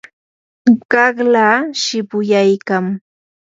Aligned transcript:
qaqlaa 0.91 1.57
shipuyaykam. 1.81 2.85